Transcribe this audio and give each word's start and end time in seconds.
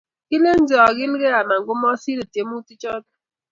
Kilenji 0.27 0.75
agilge 0.87 1.27
anan 1.41 1.61
komasirei 1.67 2.29
tyemutichoto. 2.33 3.13